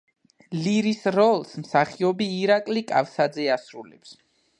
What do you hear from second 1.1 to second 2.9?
როლს მსახიობი ირაკლი